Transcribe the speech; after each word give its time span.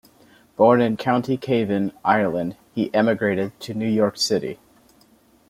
Born 0.55 0.81
in 0.81 0.97
County 0.97 1.37
Cavan, 1.37 1.93
Ireland, 2.03 2.57
he 2.73 2.91
emigrated 2.91 3.51
to 3.59 3.75
New 3.75 3.87
York 3.87 4.17
City. 4.17 4.57